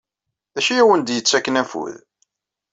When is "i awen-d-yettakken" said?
0.73-1.59